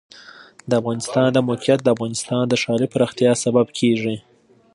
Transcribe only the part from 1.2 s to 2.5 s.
د موقعیت د افغانستان